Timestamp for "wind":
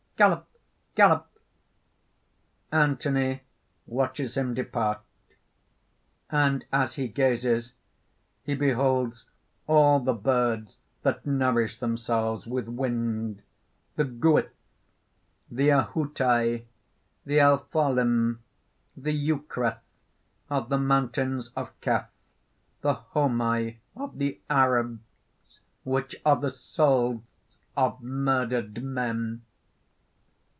12.67-13.41